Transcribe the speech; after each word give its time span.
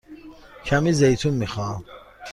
کمی 0.65 0.93
زیتون 0.93 1.33
می 1.33 1.47
خواهم. 1.47 1.85